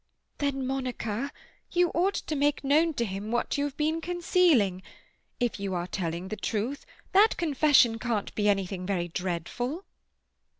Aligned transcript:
"Then, 0.39 0.65
Monica, 0.65 1.31
you 1.73 1.89
ought 1.93 2.15
to 2.15 2.35
make 2.35 2.63
known 2.63 2.95
to 2.95 3.05
him 3.05 3.29
what 3.29 3.59
you 3.59 3.65
have 3.65 3.77
been 3.77 4.01
concealing. 4.01 4.81
If 5.39 5.59
you 5.59 5.75
are 5.75 5.85
telling 5.85 6.29
the 6.29 6.35
truth, 6.35 6.87
that 7.11 7.37
confession 7.37 7.99
can't 7.99 8.33
be 8.33 8.49
anything 8.49 8.87
very 8.87 9.09
dreadful." 9.09 9.85